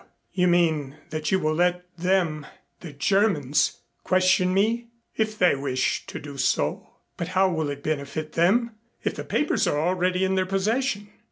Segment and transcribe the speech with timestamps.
[0.33, 2.47] "You mean that you will let them
[2.79, 8.31] the Germans question me?" "If they wish to do so." "But how will it benefit
[8.33, 8.71] them,
[9.03, 11.09] if the papers are already in their possession?"